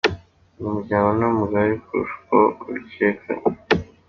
[0.57, 2.35] Uyu muryango ni mugali kurusha uko
[2.69, 3.29] ubikeka.